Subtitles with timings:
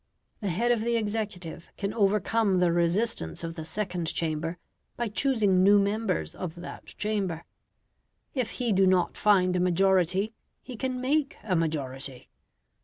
[0.39, 4.57] The head of the executive can overcome the resistance of the second chamber
[4.97, 7.45] by choosing new members of that chamber;
[8.33, 10.33] if he do not find a majority,
[10.63, 12.29] he can make a majority.